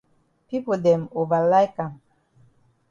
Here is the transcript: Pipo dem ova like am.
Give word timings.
Pipo 0.47 0.73
dem 0.85 1.01
ova 1.21 1.39
like 1.51 1.77
am. 1.85 1.93